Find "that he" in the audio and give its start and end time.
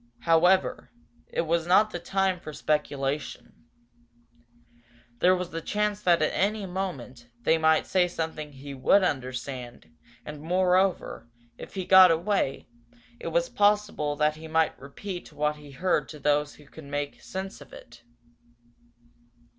14.15-14.47